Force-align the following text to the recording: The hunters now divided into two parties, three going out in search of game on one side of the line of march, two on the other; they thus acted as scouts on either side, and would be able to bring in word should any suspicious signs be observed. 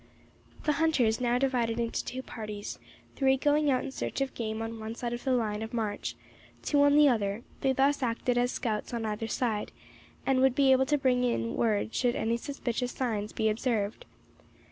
The 0.63 0.71
hunters 0.81 1.21
now 1.21 1.37
divided 1.37 1.79
into 1.79 2.03
two 2.03 2.23
parties, 2.23 2.79
three 3.15 3.37
going 3.37 3.69
out 3.69 3.83
in 3.83 3.91
search 3.91 4.19
of 4.19 4.33
game 4.33 4.59
on 4.63 4.79
one 4.79 4.95
side 4.95 5.13
of 5.13 5.23
the 5.25 5.31
line 5.31 5.61
of 5.61 5.75
march, 5.75 6.15
two 6.63 6.81
on 6.81 6.95
the 6.95 7.07
other; 7.07 7.43
they 7.59 7.71
thus 7.71 8.01
acted 8.01 8.35
as 8.35 8.51
scouts 8.51 8.95
on 8.95 9.05
either 9.05 9.27
side, 9.27 9.71
and 10.25 10.41
would 10.41 10.55
be 10.55 10.71
able 10.71 10.87
to 10.87 10.97
bring 10.97 11.23
in 11.23 11.53
word 11.55 11.93
should 11.93 12.15
any 12.15 12.37
suspicious 12.37 12.91
signs 12.93 13.31
be 13.31 13.47
observed. 13.47 14.05